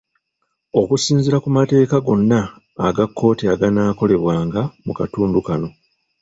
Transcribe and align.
Okusinziira 0.79 1.37
ku 1.43 1.49
mateeka 1.57 1.95
gonna 2.05 2.39
aga 2.87 3.05
kkooti 3.09 3.43
aganaakolebwanga 3.53 4.61
mu 4.85 4.93
katundu 4.99 5.39
kano. 5.47 5.69